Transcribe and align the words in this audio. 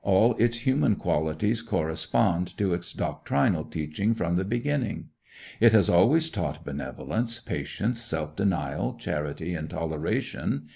All 0.00 0.34
its 0.36 0.60
human 0.64 0.94
qualities 0.96 1.60
correspond 1.60 2.56
to 2.56 2.72
its 2.72 2.94
doctrinal 2.94 3.62
teaching 3.64 4.14
from 4.14 4.36
the 4.36 4.44
beginning. 4.46 5.10
It 5.60 5.72
has 5.72 5.90
always 5.90 6.30
taught 6.30 6.64
benevolence, 6.64 7.40
patience, 7.40 8.00
self 8.00 8.34
denial, 8.34 8.94
charity, 8.94 9.52
and 9.54 9.68
toleration. 9.68 10.68